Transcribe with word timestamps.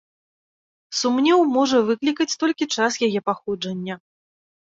Сумнеў 0.99 1.39
можа 1.57 1.77
выклікаць 1.91 2.37
толькі 2.43 2.69
час 2.77 2.91
яе 3.09 3.19
паходжання. 3.31 3.95